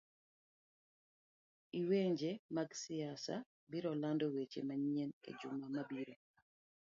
lwenje 1.83 2.31
mag 2.55 2.69
siasa 2.81 3.35
biro 3.71 3.91
lando 4.01 4.25
weche 4.35 4.61
manyien 4.67 5.11
e 5.29 5.31
juma 5.39 5.67
mabiro. 5.75 6.15